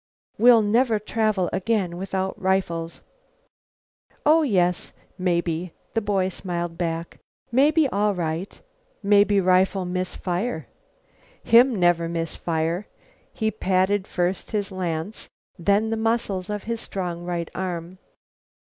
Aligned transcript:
"We'll 0.39 0.63
never 0.63 0.97
travel 0.97 1.47
again 1.53 1.95
without 1.95 2.41
rifles." 2.41 3.01
"Oh! 4.25 4.41
yes. 4.41 4.93
Mebby," 5.19 5.73
the 5.93 6.01
boy 6.01 6.29
smiled 6.29 6.75
back. 6.75 7.19
"Mebby 7.51 7.87
all 7.89 8.15
right. 8.15 8.59
Mebby 9.03 9.39
rifle 9.39 9.85
miss 9.85 10.15
fire. 10.15 10.65
Him 11.43 11.79
never 11.79 12.09
miss 12.09 12.35
fire." 12.35 12.87
He 13.31 13.51
patted 13.51 14.07
first 14.07 14.49
his 14.49 14.71
lance, 14.71 15.29
then 15.59 15.91
the 15.91 15.97
muscles 15.97 16.49
of 16.49 16.63
his 16.63 16.81
strong 16.81 17.23
right 17.23 17.51
arm. 17.53 17.99